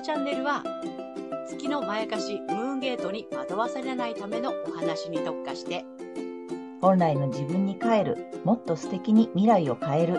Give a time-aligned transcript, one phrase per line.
[0.00, 0.62] のチャンネルは、
[1.46, 5.84] 月のまやかしムーンゲートに惑わされないためのお話に特化して、
[6.80, 10.18] 本来の自分に帰る、もっと素敵に未来を変える。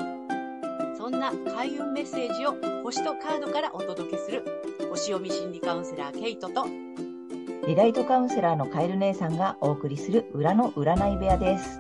[0.96, 2.54] そんな開運メッセージを
[2.84, 4.46] 星とカードからお届けする、
[4.92, 6.66] 星読み心理カウンセラーケイトと、
[7.66, 11.80] リライトカウンセラーのカエル姉さんがお送りする裏の占い部屋です。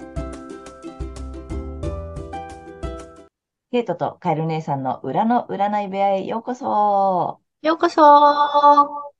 [3.71, 7.40] ケイトとカエル姉さんの裏の占い部屋へようこそ。
[7.63, 8.01] ようこそ。
[8.01, 9.13] は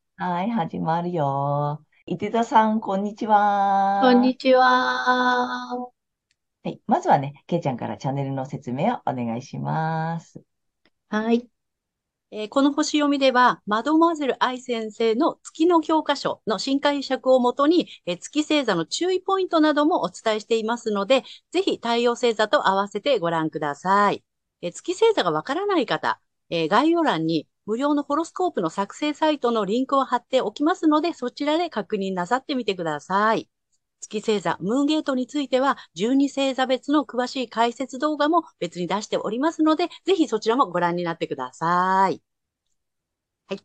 [0.44, 1.86] い、始まるよ。
[2.08, 4.00] 伊手座さん、こんにちは。
[4.02, 4.66] こんにちは。
[4.66, 5.91] は
[6.66, 6.81] い。
[6.88, 10.41] まずはね、けいちゃんからチャンネルの説明をお願いします。
[11.09, 11.48] はい。
[12.31, 24.23] えー、この星読みでは、マドモアゼル愛先生の月の教科書の新解釈をもとに、えー、月星座の注意ポイントなどもお伝えしていますので、ぜひ太陽星座と合わせてご覧ください。
[24.64, 26.20] えー、月星座がわからない方、
[26.50, 33.50] え概要欄に無料のホロスコープの作成サイトのリンクを貼っておきますので、そちらで確認なさってみてください。
[34.02, 42.22] 月星座、ムーンゲートについては、12星座別の詳しい解説動画も別に出しておりますので、ぜひそちらもご覧になってください。
[43.47, 43.59] はい。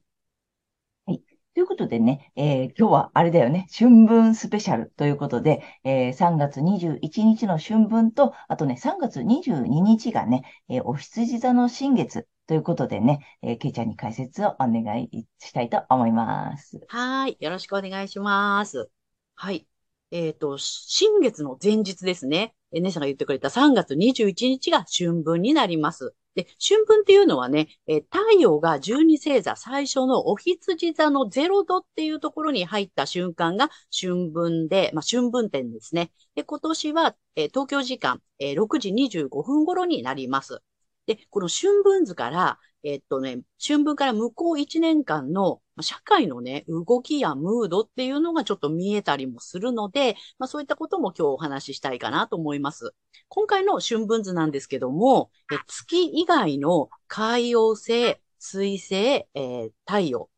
[1.07, 1.23] はい。
[1.55, 16.81] ということでね、えー、今日はあれだよね、春分スペシャルということで、えー、3月21日の春分と、あとね、3月22日がね、えー、お羊座の新月ということでね、えー、けいちゃんに解説をお願いしたいと思います。
[16.89, 17.37] はい。
[17.41, 18.89] よろしくお願いします。
[19.35, 19.67] はい。
[20.13, 22.55] えっ、ー、と、新月の前日ですね。
[22.73, 26.15] え、姉さんが言ってくれた3月21日が春分になります。
[26.37, 36.13] で、春分っていうのはね、え、太陽が12星座最初のお羊座の0度っていうところに入った瞬間が春分で、まあ、春分点ですね。
[36.37, 40.63] で、今年は、え、東京時間、えー、6時25分頃になります。
[41.07, 52.95] で、この春分図から、えっとね、春分から向こう1年間の社会のね、動きやムードっていうのがちょっと見えたりもするので、まあそういったことも今日お話ししたいかなと思います。
[53.29, 60.31] 今回の春分図なんですけども、え月以外の海洋星、水星、えー、太陽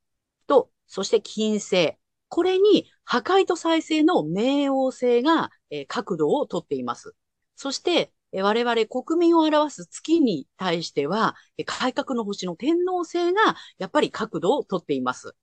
[0.47, 1.97] と、そして金星。
[2.31, 7.15] これに破壊と再生の冥王星が、えー、角度をとっています。
[7.57, 11.35] そして、我々国民を表す月に対しては、
[11.67, 15.35] 改革の星の天皇星がやっぱり角度をとっています。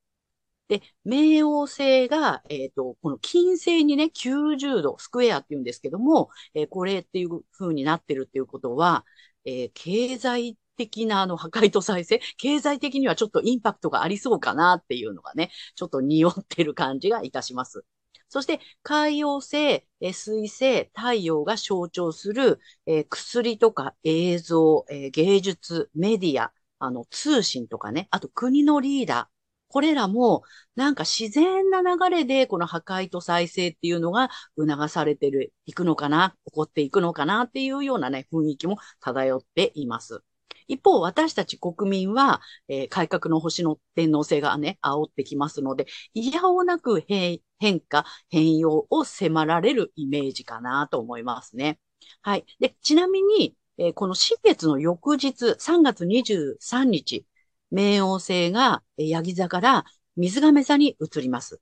[0.67, 9.05] で、冥王星が、えっ、ー、と、この金星にね、90度、スクエアって言うんですけども、えー、これっていう風になってるっていうことは、
[9.45, 17.85] えー、経済的なあの破壊と再生、経済的にはちょっとインパクトがありそうかなっていうのがね、ちょっと匂ってる感じがいたします。
[18.29, 29.35] そして、海洋性、水性、太陽が象徴する、えー、薬とか映像、えー、芸術、メディア、あの、通信とかね、あと国のリーダー、
[29.69, 30.43] これらも、
[30.75, 40.23] なんか自然な流れで、この破壊と再生っていうのが促されてる、いくのかな、起こっていくのかなっていうようなね、雰囲気も漂っています。
[40.67, 47.41] 一方、私たち国民は、えー、改革の星の天皇制がね、煽ってきますので、いやおなく変
[47.79, 51.79] 化、変容を迫られるイメージかなと思いますね。
[52.21, 52.45] はい。
[52.59, 57.25] で、ちなみに、えー、この新月の翌日、3月23日、
[57.71, 61.59] 冥王星が、ヤギ座から水亀座に移ります。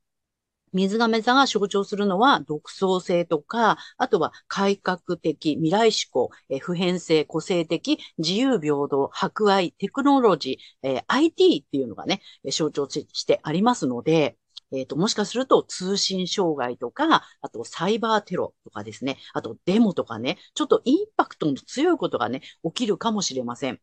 [0.74, 14.38] 水亀座が象徴するのは独創性とか、あとは改革的、未来志向、え普遍性、個性的、自由平等、博愛、テクノロジー、えー、IT っていうのがね、象徴してありますので、
[14.72, 23.80] えっ、ー、と、もしかすると通信障害とか、あとサイバーテロとかですね、あとデモとかね、ちょっとインパクトの強いことがね、起きるかもしれません。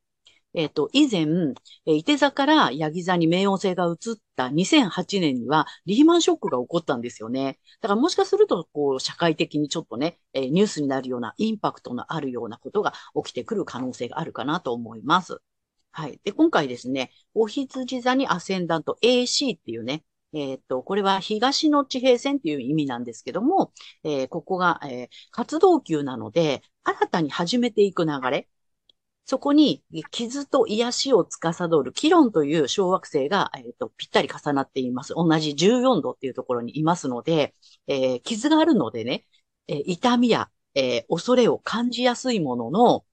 [0.55, 1.23] えっ、ー、と、以前、
[1.87, 7.59] えー、伊手座からヤギ座に冥王星が移った2008年には、リーマンショックが起こったんですよね。
[7.81, 12.95] だからもしかすると、こう、社会的にちょっとね、えー、ニュースになるような、インパクトのあるようなことが
[13.25, 15.41] 起きてくる可能性があるかなと思います。
[15.93, 16.21] はい。
[16.25, 23.73] で、今回ですね、お羊座にアセンダント AC っていうね、えっ、と、これは東の地平線っていう意味なんですけども、
[24.05, 28.49] えー、ここが、えー、活動級なので、新たに始めていく流れ、
[29.25, 35.15] そこに傷と癒しを司るキロンという小惑星が、えーと、ぴったり重なっています。
[35.15, 37.55] 同じ14度っていうところにいますので、
[37.87, 39.27] えー、傷があるのでね、
[39.69, 43.05] えー、痛みや、えー、恐れを感じやすいものの、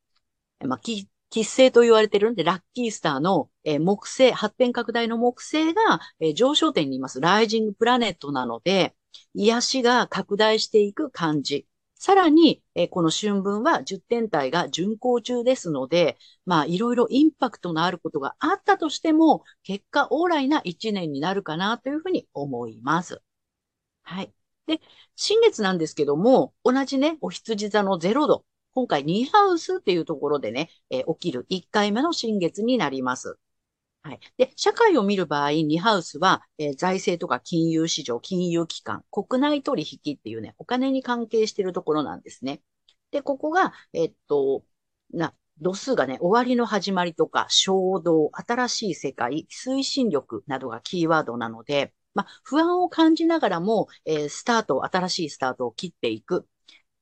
[0.65, 1.07] まあ、喫
[1.43, 7.21] 星と言われてるんで、ラッキースターの、え、木星、発展拡大の木星が、え、上昇点にいます。
[7.21, 8.95] ライジングプラネットなので、
[9.33, 11.67] 癒しが拡大していく感じ。
[11.99, 23.21] さらに、えーこの春分は10天体が巡行中ですので、まあ、いろいろインパクトのあることがあったとしても、結果オーライな1年になるかなというふうに思います。
[24.03, 24.33] はい。
[24.67, 24.81] で、
[25.15, 28.45] 新月なんですけども、同じね、お羊座の0度。
[28.73, 33.39] 今回2ハウスっていうところでね、えー起きる1回目の新月になります。
[34.07, 34.19] はい。
[34.37, 42.61] で、社会を見る場合、2ハウスは、えー財政とか金融市場、金融機関、国内取引っていうね、お金に関係しているところなんですね。
[43.11, 44.63] で、ここが、えっと、
[45.11, 56.47] な、度数がね、終わりの始まりとか、衝動、新しい世界、推進力などがキーワードなので、まあ、不安を感じながらも、えースタート、新しいスタートを切っていく。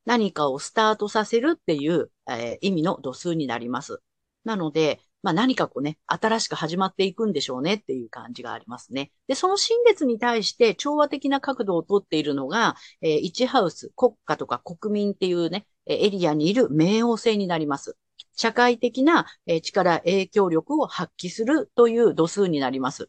[0.04, 4.00] 何かをスタートさせるっていう、えー意味の度数になります。
[4.44, 9.10] なので、まあ何かこうね、新しく始まっていくんでしょうねっていう感じがありますね。
[9.26, 17.96] で、その新月に対して調和的な角度をとっているのが、えー、1ハウス、国家とか国民っていうね、エリアにいる冥王星になります。
[18.34, 19.26] 社会的な
[19.62, 23.08] 力、影響力を発揮するという度数になります。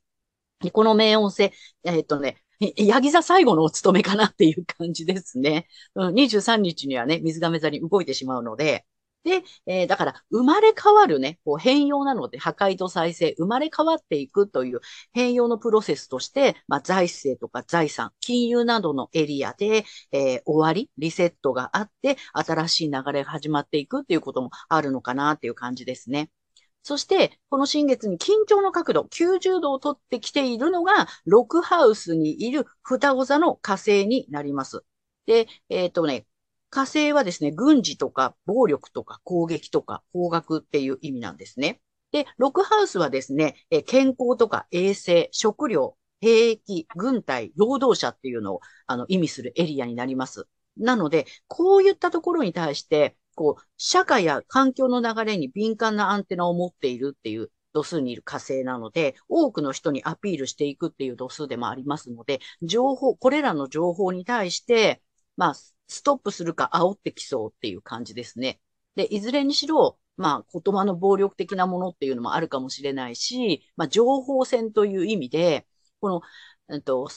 [0.73, 1.51] この冥王星、
[1.83, 2.37] えーっとね、
[2.77, 5.67] ヤギ座最後のお務めかなっていう感じですね。
[5.95, 8.85] 23日にはね、水亀座に動いてしまうので、
[9.23, 14.79] で、えーだから、生まれ変わるね、こう変容なので、破壊と再生、生まれ変わっていくという
[15.13, 26.31] 変容のプロセスとして、まあ、財政とか財産、金融などのエリアで、えー終わり、リセットがあって、新しい流れが始まっていくっていうこともあるのかなっていう感じですね。
[26.83, 34.85] そして、この新月に緊張の角度、90度を取ってきているのが、ロクハウスにいる双子座の火星になります。
[35.25, 36.25] で、えっ、とね、
[36.69, 41.81] 火星はですね、軍事とか暴力とか攻撃とか方角っていう意味なんですね。
[42.11, 50.47] で、ロクハウスはですね、え健康とか衛生、食料、兵役、軍隊、労働者っていうのをあの意味するエリアになります。
[50.77, 65.01] なので、こういったところに対して、こう、社会や環境の流れに敏感なアンテナを持っているっていう度数にいる火星なので、多くの人にアピールしていくっていう度数でもありますので、情報、これらの情報に対して、
[65.37, 65.53] まあ、
[65.87, 68.59] ストップするか煽ってきそうっていう感じですね。
[68.95, 75.67] で、いずれにしろ、まあ、言葉の暴力的なものっていうのもあるかもしれないし、まあ、情報戦という意味で、
[76.01, 76.21] この、
[76.69, 77.07] うんと、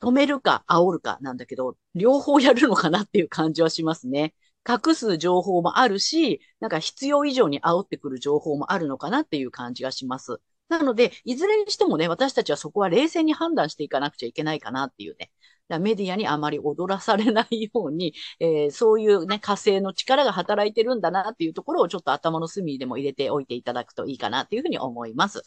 [0.00, 4.34] 止めるか煽るかなんだけど、両方やるのかなっていう感じはしますね。
[4.68, 10.40] 隠す情報もあるし、なんか必要以上に煽ってくる情報もあるのかなっていう感じがします。
[10.68, 15.30] なので、いずれにしてもね、私たちはそこは冷静に判断していかなくちゃいけないかなっていうね。
[15.78, 25.42] メディアにあまり踊らされないように、えーそういうね、火星の力が働いてるんだなっていうところをちょっと頭の隅でも入れておいていただくといいかなっていうふうに思います。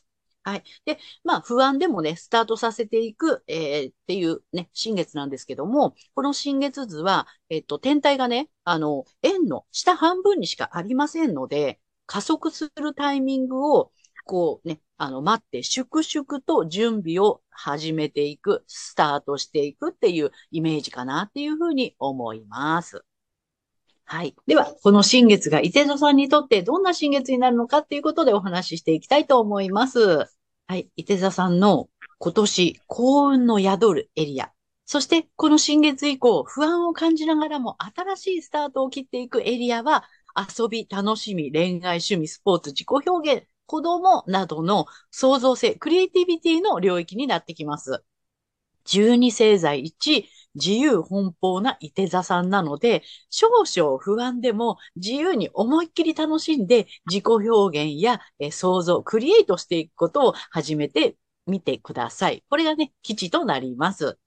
[0.46, 0.64] はい。
[0.86, 13.94] で、まあ、不安でもね、スタートさせていく、えーっていうね、新月なんですけども、この新月図は、えっと、天体がね、あの、円の下半分にしかありませんので、加速するタイミングを、
[14.26, 23.04] こうね、あの、待って、粛々と準備を始めていく、スタートしていくっていうイメージかなっていうふうに思います。
[24.06, 24.36] はい。
[24.46, 30.28] では、この新月が伊手座さんにとってどんな新月になるのかっていうことでお話ししていきたいと思います。
[30.68, 30.90] はい。
[30.96, 31.90] 伊手座さんの
[32.20, 34.52] 今年幸運の宿るエリア。
[34.86, 40.04] そして、この新月以降、不安を感じながらも新しいスタートを切っていくエリアは、
[40.36, 48.04] 遊び、楽しみ、恋愛、趣味、スポーツ、自己表現、子供などの創造性、クリエイティビティの領域になってきます。
[48.86, 53.02] 十二星座一、自由奔放な伊手座さんなので、
[53.32, 62.46] 少々不安でも自由に思いっきり楽しんで自己表現やえ想像、クリエイトしていくことを始めてみてください。
[62.50, 64.20] これがね、基地となります。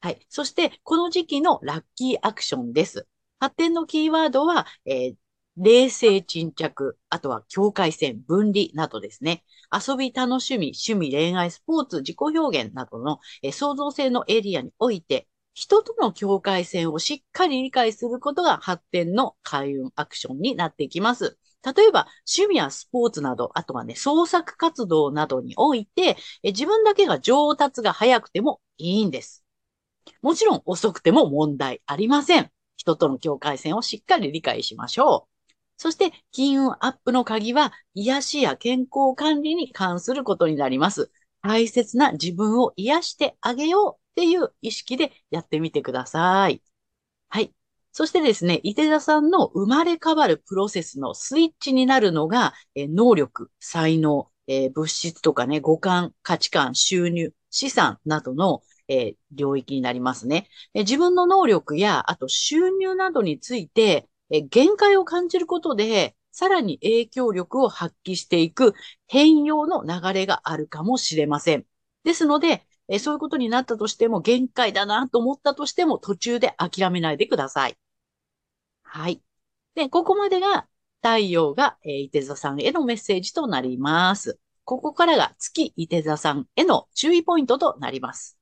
[0.00, 0.24] はい。
[0.30, 3.06] そして、この時期のラッキーアクションです。
[3.40, 5.16] 発展のキーワードは、えー
[5.56, 9.42] 冷静沈着、あとは境界線、分離などですね。
[9.72, 21.38] 遊び、楽しみ、趣味、恋愛、スポーツ、自己表現などの、え創造性のエリアにおいて、人との境界線をしっかり理解することが発展の開運アクションになっていきます。
[21.64, 29.42] 例えば、趣味やスポーツなど、あとはね、創作活動などにおいて、え自分だけが上達が早くてもいいんです。
[30.22, 32.50] もちろん遅くても問題ありません。
[32.76, 35.35] 人との境界線をしっかり理解しましょう。
[35.76, 41.10] そして、金運アップの鍵は、癒しや健康管理に関することになります。
[41.42, 46.62] 大切な自分を癒してあげようっていう意識でやってみてください。
[47.28, 47.52] はい。
[47.92, 60.48] そしてですね、伊手座さんの生まれ変わるプロセスのスイッチになるのが、え能力、才能、えー物質とかね、五感、価値観、収入、資産などの、えー領域になりますね。
[60.74, 68.74] え自分の能力や、あと収入などについて、え限界を感じることで、さらに影響力を発揮していく
[69.06, 71.66] 変容の流れがあるかもしれません。
[72.04, 77.76] ですので、えそういうことになったとしても、限界だなと思ったとしても、途中で諦めないでください。
[78.82, 79.22] はい。
[79.74, 80.68] で、ここまでが
[81.02, 84.38] 太陽が、えー、伊手座さんへのメッセージとなります。
[84.64, 88.38] ここからが月伊手座さんへの注意ポイントとなります。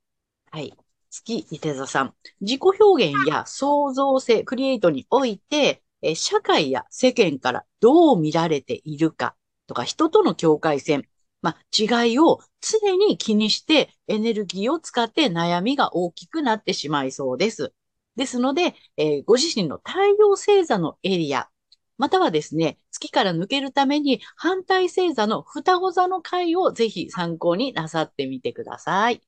[0.50, 0.74] はい。
[1.14, 2.14] 月伊手座さん。
[2.40, 9.37] 自己表現や創造性、クリエイトにおいて、え社会や世間からどう見られているか
[9.68, 11.06] とか、人との境界線、
[11.40, 17.73] まあ、違いを常に気にしてエネルギーを使って悩みが大きくなってしまいそうです。
[18.16, 21.49] ですので、えーご自身の太陽星座のエリア、
[21.97, 29.23] またはですね、月から抜けるために反対星座の双子座の回をぜひ参考になさってみてください。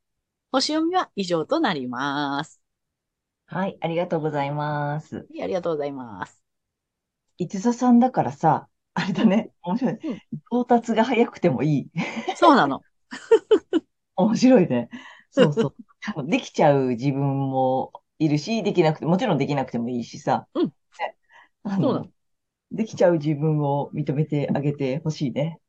[0.50, 2.60] 星読みは以上となります。
[3.46, 5.28] はい、ありがとうございます。
[5.30, 6.42] はいありがとうございます。
[7.38, 9.98] いつざさんだからさ、あれだね、面白い。
[10.02, 11.90] うん到達が早くてもいい。
[12.34, 12.82] そうなの。
[14.16, 14.88] 面白いね。
[15.30, 15.74] そうそう。
[16.28, 20.48] できちゃう自分もいるし、できなくて、もちろんできなくてもいいしさ。
[20.54, 21.16] うんね
[21.64, 22.12] あそうなのの、
[22.72, 25.60] できちゃう自分を認めてあげてほしいね。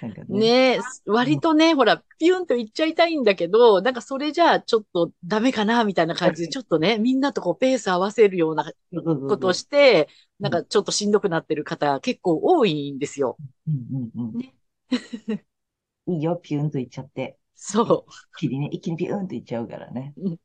[0.00, 0.26] なんかね。
[0.28, 8.70] ねえ、割とね、ほら、ピュンと言っちゃいたいんだけど、なんかそれじゃあちょっとダメかな、みたいな感じで、ちょっとね、みんなとこうペース合わせるような
[9.26, 13.38] ことをして、なんかちょっとしんどくなってる方結構多いんですよ。
[13.66, 14.38] うんうんうん。
[14.38, 14.54] ね
[16.06, 17.38] いいよ、ピュンといっちゃって。
[17.54, 18.04] そ
[18.34, 20.38] 一気にね、一気にピュンといっちゃうからねうん。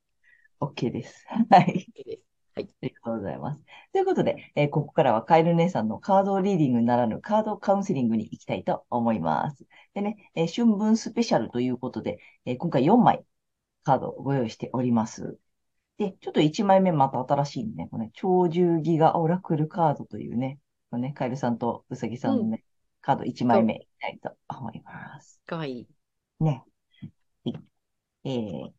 [0.60, 1.26] OK です。
[1.50, 1.88] はい。
[2.00, 2.23] うです。
[2.56, 3.62] ありがとうございます。
[3.94, 9.66] ということで、えーここからはカエル姉さんのカードリーディングならぬカードカウンセリングに行きたいと思います。
[9.94, 13.26] でね、えー春分スペシャルということで、えー今回4枚
[13.84, 15.38] カードをご用意しております。
[15.98, 20.60] で、ちょっと1枚目また新しいね、これね、超獣ギガオラクルカードというね、
[20.92, 22.64] これね、カエルさんとウサギさんのね、
[23.02, 25.42] カード1枚目いきたいと思います。
[25.46, 25.88] かわいい。
[26.40, 26.64] ね。
[27.46, 27.56] はい
[28.26, 28.74] えー、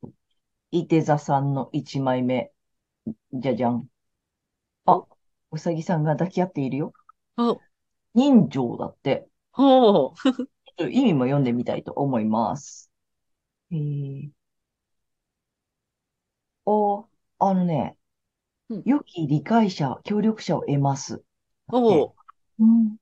[0.72, 2.52] いて座さんの1枚目。
[3.32, 3.88] じゃじゃん。
[4.86, 5.04] あ、
[5.50, 6.92] うさぎさんが抱き合っているよ。
[7.36, 7.60] お、
[8.14, 9.28] 人情だって。
[9.52, 10.14] ほう。
[10.16, 10.46] ちょっ
[10.76, 12.90] と意味も読んでみたいと思います。
[13.70, 14.30] えー、
[16.66, 17.08] お、
[17.38, 17.96] あのね
[18.70, 21.22] うん、良き理解者、協力者を得ます。
[21.68, 22.12] おう。
[22.58, 22.96] うん。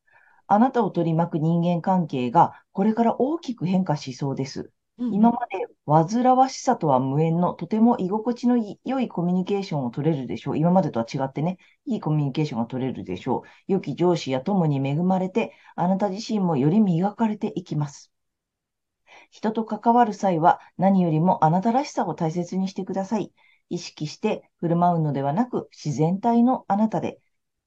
[0.49, 4.71] あなたを取り巻く人間関係がこれから大きく変化しそうです。
[5.11, 10.59] 今まで煩わしさとは無縁のとても居心地の良いコミュニケーションを取れるでしょう。
[10.59, 13.73] 今までとは違ってね、いいコミュニケーションが取れるでしょう。
[13.73, 18.11] 良き上司や友に恵まれて、あなた自身もより磨かれていきます。
[19.31, 23.33] 人と関わる際は何よりもあなたらしさを大切にしてください。
[23.69, 27.19] 意識して振る舞うのではなく、自然体のあなたで、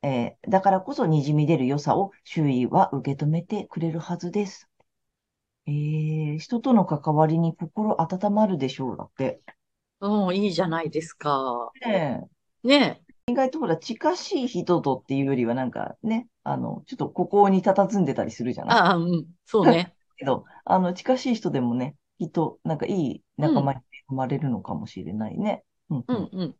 [0.01, 4.69] えーだからこそ滲み出る良さを周囲は受け止めてくれるはずです。
[5.67, 8.97] えー、人との関わりに心温まるでしょう。
[8.97, 9.41] だって。
[10.01, 11.71] うん、いいじゃないですか。
[11.85, 12.27] ね
[12.63, 18.77] えね意外とほら、近しい人とっていうよりはなんかね、あの、ちょっと孤高に佇んでたりするじゃない？
[18.77, 19.95] ああ、うん、そうね。
[20.17, 25.63] けど、あの、近しい人でもね、きっと、なんかいい仲間に生まれるのかもしれないね。
[25.89, 26.55] うん、うんうん、うん。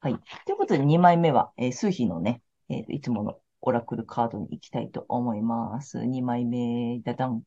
[0.00, 0.14] はい。
[0.44, 6.04] ということで、2枚目は、えー、数比のね、えーいつものオラクルカードに行きたいと思います。
[6.06, 7.42] 2枚目、だだん。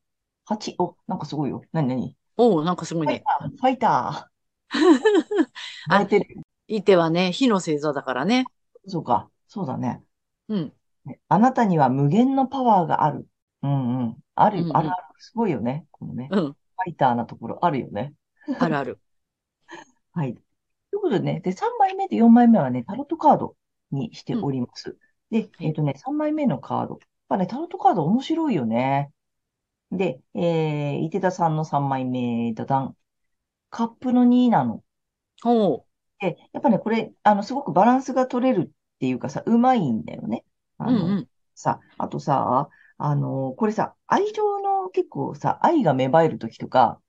[0.50, 1.62] 8、お、なんかすごいよ。
[1.72, 3.22] なになにおう、なんかすごいね。
[3.60, 4.30] ファイター。
[5.88, 6.42] あ燃えてる。
[6.68, 8.44] いてはね、火の星座だからね。
[8.86, 9.30] そうか。
[9.48, 10.02] そうだね。
[10.48, 10.72] うん。
[11.04, 13.26] ねあなたには無限のパワーがある。
[13.62, 14.16] うんうん。
[14.34, 15.14] あるよ、うんうんあるある。
[15.18, 15.86] すごいよね。
[15.90, 16.56] このね、フうん。
[16.86, 18.14] ァイターなところあるよね。
[18.58, 19.00] あるある。
[20.12, 20.34] はい。
[20.34, 20.42] とい
[20.94, 23.56] うことでね、で、3枚目と4枚目はね、タロットカード
[23.90, 24.98] にしております。
[25.30, 26.94] で、えっとね、3枚目のカード。
[26.94, 29.12] やっぱね、タロットカード面白いよね。
[29.92, 32.96] で、えー、伊手田さんの3枚目、ダダン。
[33.70, 34.82] カップの2なの。
[35.44, 35.84] おう。
[36.20, 40.44] で、やっぱね、これ、あの、すごくバランスが取れるっていうかさ、うまいんだよね。
[40.78, 41.28] あの、うんうん。
[41.54, 42.68] さ、あとさ、
[42.98, 47.00] あの、これさ、愛情の結構さ、愛が芽生えるときとか、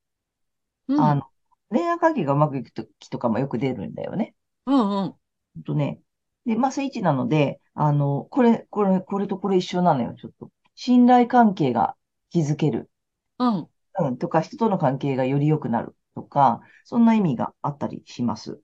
[0.88, 1.00] うん。
[1.00, 1.22] あの、
[1.70, 4.34] 恋愛関係がうまくいくときとかもよく出るんだよね。
[4.66, 5.16] うんうん。
[5.64, 6.00] とね。
[6.46, 10.50] で、まあ、聖一なので、あの、これ、これ、これとこれ一緒なのよ、ちょっと。
[10.74, 11.96] 信頼関係が
[12.32, 12.90] 築ける。
[13.38, 13.68] うん。
[13.98, 18.60] うん、とか、人との関係がより良くなるとか、そんな意味があったりします。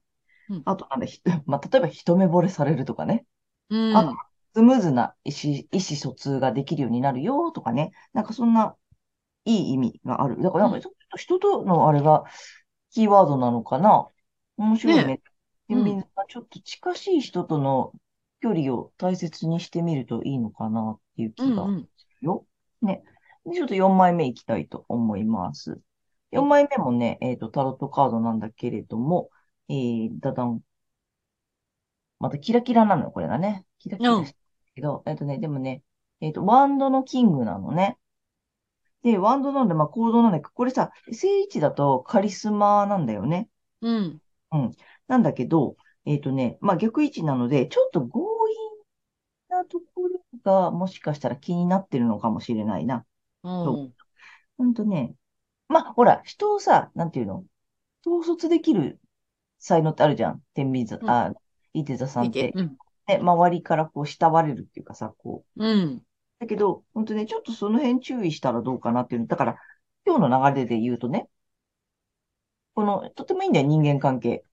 [0.48, 3.26] うんあと、なんだ、ひ まあ、例えば一目惚れされるとかね。
[3.70, 3.96] うん。
[3.96, 4.16] あ
[4.54, 7.92] スムーズな意思、意思疎通ができるようになるよとかね。
[8.12, 8.76] なんかそんな
[9.44, 10.40] いい意味がある。
[10.42, 12.24] だからなんかちょっと人とのあれが
[12.90, 14.08] キーワードなのかな。
[14.56, 15.04] 面白いね。
[15.04, 15.22] ね
[15.68, 17.92] 天秤座、ちょっと近しい人との
[18.40, 21.88] 距離を大切にしてみるといいのかなっていう気がうんうん。
[21.96, 22.46] するよ。
[22.82, 23.02] ね。
[23.50, 25.80] でちょっと4枚目いきたいと思います。
[26.30, 29.30] 4枚目もね、えっと、タロットカードなんだけれども、
[29.68, 30.60] えー、だだん。
[32.18, 33.64] またキラキラなのよ、これがね。
[33.78, 34.36] キラキラしてる
[34.74, 35.82] けど、えっとね、でもね、
[36.20, 37.98] えっと、ワンドのキングなのね。
[39.02, 43.48] で、ワンドなんで、まあ、行動なんだけど、これさ、正位置だとカリスマなんだよね。
[44.50, 44.72] うん。
[45.06, 48.56] なんだけど、えっとね、まあ、逆位置なので、ちょっと強引
[49.50, 53.04] なところが、もしかしたら気になってるのかもしれないな。
[53.42, 53.92] うん。
[54.56, 55.14] ほんとね。
[55.68, 57.44] まあ、ほら、人をさ、なんていうの？
[58.06, 58.98] 統率できる
[59.58, 60.42] 才能ってあるじゃん。
[60.54, 61.32] 天秤座、うんあ、
[61.72, 62.50] 伊手座さん見て。
[62.50, 62.58] って。
[62.58, 62.78] うん。
[63.06, 65.64] ね、周りからこう、慕われるっていうかさ、こう。
[65.64, 66.02] うん。
[66.38, 69.26] だけど、ほんとね、ちょっとその辺注意したらどうかなっていうの。
[69.26, 69.56] だから、
[70.06, 71.28] 今日の流れで言うとね、
[72.74, 74.44] この、とてもいいんだよ、人間関係。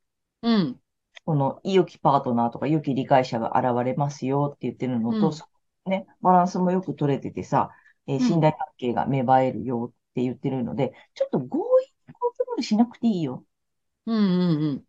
[0.42, 0.80] うん。
[1.26, 5.46] この、良きパートナーとか良き理解者が現れますよって言ってるのと、うんそ
[5.86, 7.70] ね、バランスもよく取れててさ、
[8.08, 13.46] えーん信頼関係が芽生えるよって言ってるので、ちょっと強引にコントロールしなくていいよ。
[14.06, 14.64] うん。
[14.64, 14.86] うん。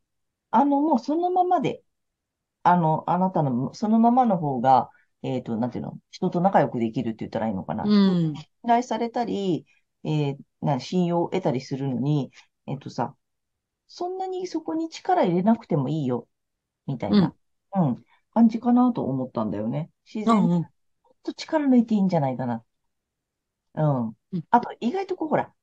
[0.50, 1.82] あの、もうそのままで、
[2.64, 4.90] あの、あなたの、そのままの方が、
[5.22, 7.86] えっと、なんていうの、人と仲良くできるって言ったらいいのかな。
[7.86, 8.34] うん。
[8.34, 9.66] 信頼されたり、
[10.04, 12.32] えーな、信用を得たりするのに、
[12.66, 13.16] えっとさ、
[13.88, 16.28] そんなにそこに力入れなくてもいいよ、
[16.86, 17.34] みたいな、
[17.76, 18.04] うん、
[18.34, 19.90] 感じかなと思ったんだよね。
[20.12, 20.56] 自然うん。
[20.56, 20.70] うん。
[21.24, 22.64] と力抜いていいんじゃないかな。
[23.76, 24.44] うんうん。
[24.50, 25.54] あと、意外とこう、ほら、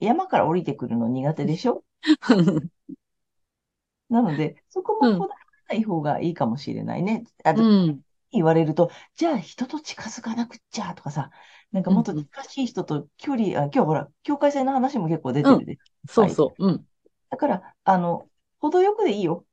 [0.00, 1.84] 山から降りてくるの苦手でしょ？
[4.08, 7.24] なので、そこもこだわらない方がいいかもしれないね。
[7.44, 8.02] あと、うん。
[8.32, 11.30] 言われると、じゃあ人と近づかなくっちゃとかさ、
[11.72, 15.78] なんかもっとうんうん近しい人と距離、あ、今日ほら、境界線の話も結構出てるで。
[16.06, 16.66] そうそう。
[16.66, 16.86] うん。
[17.30, 18.30] だから、あの、
[18.60, 19.46] 程よくでいいよ。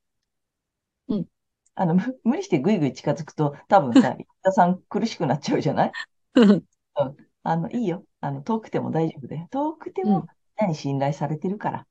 [1.08, 1.28] うん。
[1.76, 5.96] あの、む無理してぐいぐい近づくと、多分さ、 石田さん苦しくなっちゃうじゃない？
[7.48, 8.06] あの、いいよ。
[8.20, 9.48] あの、遠くても大丈夫で。
[9.52, 10.28] 遠くてうんも、
[10.58, 11.88] 何信頼されてるから。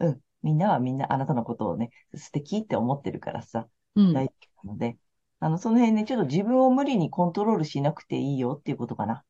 [0.00, 0.20] うん。
[0.42, 4.14] みんなはみんなあなたのことをね、素敵って思ってるからさ、うん。
[4.14, 4.96] 大丈夫なので、
[5.38, 9.24] あの、その辺ね、ちょっと自分を無理にコントロールしなくていいよっていうことかな。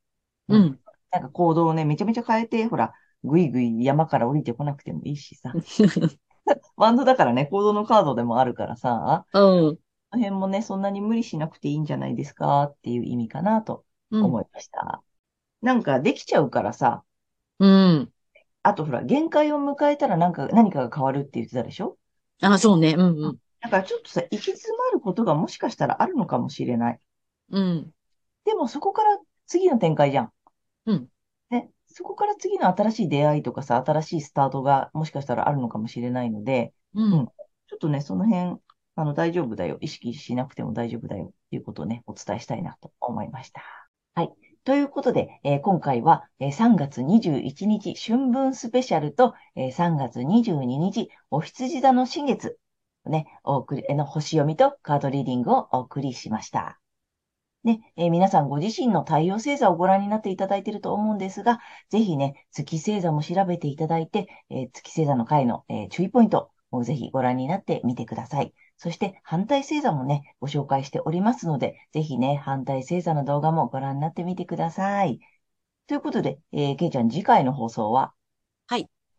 [0.49, 0.81] うん。
[1.11, 2.93] なんか行動をね、めちゃめちゃ変えて、ほら、
[3.25, 5.53] ぐいぐい山から降りてこなくてもいいしさ。
[6.77, 9.79] バンドだからね、行動のカードでもあるからさ、うん。
[10.11, 14.25] この辺もね、そんなに無理しなくていいんじゃないですかっていう意味かなとうん。
[14.25, 15.03] 思いました。
[15.63, 17.03] なんかできちゃうからさ、
[17.59, 18.13] うん。
[18.63, 21.97] あとほら、限界を迎えたらなんか、何かが変わるって言ってたでしょ？
[22.43, 22.95] あ、そうね。
[22.97, 23.19] うん。
[23.19, 23.39] うん。
[23.61, 27.01] だからちょっとさ、行き詰まることがもしかしたらあるのかもしれない。
[27.51, 27.91] うん。
[28.45, 30.33] でもそこから次の展開じゃん。
[30.87, 31.09] うん。
[31.51, 37.27] ね、そこから次の新しい出会いとかさ、新しいスタートがもしかしたらあるのかもしれないので、うん。
[37.69, 38.59] ちょっとね、その辺、
[38.97, 39.79] あの、大丈夫だよ。
[39.81, 41.33] 意識しなくても大丈夫だよ。
[41.51, 43.63] ということをね、お伝えしたいなと思いました。
[44.15, 44.50] はい。
[44.65, 52.59] ということで、えー今回は、えー3月21日春分スペシャルと、えー3月22日お羊座の新月、
[53.07, 56.81] ね、お送り、の星読みとカードリーディングをお送りしました。
[57.65, 68.55] ね、えー皆さんご自身の太陽星座をご覧になっていただいていると思うんですが、ぜひね、月星座も調べていただいて、えー月星座の回の、えー注意ポイントをぜひご覧になってみてください。
[68.81, 75.21] そして反対星座もね、ご紹介しておりますので、ぜひね、反対星座の動画もご覧になってみてください。
[75.87, 78.15] ということで、えー、けいちゃん、次回の放送は、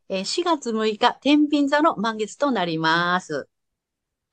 [0.10, 3.48] えー4月6日、天秤座の満月となります。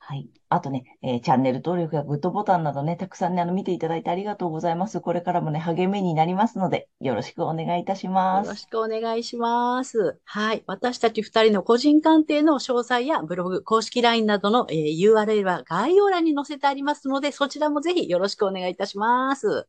[0.08, 0.26] はい。
[0.48, 5.02] あとね、えーチャンネル登録やグッドボタンなどね、たくさんね、あの、見ていただいてありがとうございます。
[5.02, 8.46] これからもね、励みになりますので、よろしくお願いいたします。
[8.46, 10.18] よろしくお願いします。
[10.24, 10.64] はい。
[10.66, 19.68] 私たち二人の個人鑑定の詳細やブログ、公式 LINE などの、えー URL は概要欄に載せてありますので、そちらもぜひよろしくお願いいたします。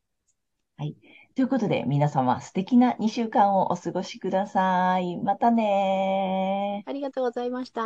[1.35, 5.17] ということで、皆様、素敵な2週間をお過ごしください。
[5.17, 6.89] またねー。
[6.89, 7.81] ありがとうございました。